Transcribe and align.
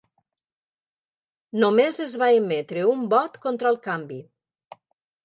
Només 1.63 1.99
es 2.05 2.15
va 2.21 2.29
emetre 2.37 2.87
un 2.93 3.05
vot 3.13 3.37
contra 3.45 3.71
el 3.73 3.79
canvi. 3.89 4.19